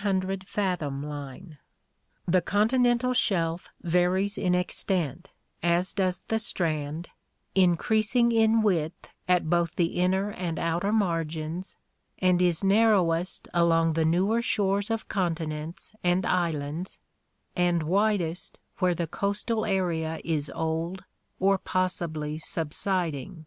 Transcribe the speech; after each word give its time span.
BATHYMETRIC 0.00 0.42
DISTRIBUTION 0.46 0.94
71 0.94 1.58
The 2.28 2.40
continental 2.40 3.12
shelf 3.12 3.68
varies 3.82 4.38
in 4.38 4.54
extent, 4.54 5.32
as 5.60 5.92
does 5.92 6.20
the 6.20 6.38
strand, 6.38 7.08
in 7.56 7.76
creasing 7.76 8.30
in 8.30 8.62
width 8.62 9.10
at 9.28 9.50
both 9.50 9.74
the 9.74 9.98
inner 9.98 10.30
and 10.30 10.56
outer 10.60 10.92
margins, 10.92 11.76
and 12.20 12.40
is 12.40 12.62
nar 12.62 12.92
rowest 12.92 13.48
along 13.52 13.94
the 13.94 14.04
newer 14.04 14.40
shores 14.40 14.88
of 14.88 15.08
continents 15.08 15.92
and 16.04 16.24
islands 16.24 17.00
and 17.56 17.82
widest 17.82 18.60
where 18.78 18.94
the 18.94 19.08
coastal 19.08 19.66
area 19.66 20.20
is 20.24 20.48
old 20.54 21.02
or 21.40 21.58
possibly 21.58 22.38
subsiding. 22.38 23.46